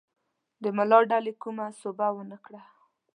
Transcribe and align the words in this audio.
د 0.63 0.65
ملا 0.77 0.99
ډلې 1.11 1.33
کومه 1.43 1.65
سوبه 1.81 2.07
ونه 2.15 2.37
کړه. 2.45 2.61